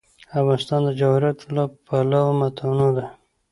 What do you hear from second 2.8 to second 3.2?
دی.